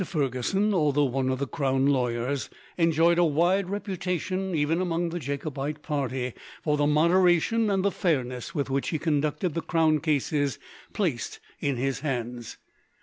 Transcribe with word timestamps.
Fergusson, 0.03 0.73
although 0.73 1.03
one 1.05 1.29
of 1.29 1.37
the 1.37 1.45
crown 1.45 1.85
lawyers, 1.85 2.49
enjoyed 2.75 3.19
a 3.19 3.23
wide 3.23 3.69
reputation, 3.69 4.55
even 4.55 4.81
among 4.81 5.09
the 5.09 5.19
Jacobite 5.19 5.83
party, 5.83 6.33
for 6.63 6.75
the 6.75 6.87
moderation 6.87 7.69
and 7.69 7.85
the 7.85 7.91
fairness 7.91 8.55
with 8.55 8.67
which 8.71 8.89
he 8.89 8.97
conducted 8.97 9.53
the 9.53 9.61
crown 9.61 9.99
cases 9.99 10.57
placed 10.91 11.39
in 11.59 11.75
his 11.77 11.99
hands. 11.99 12.57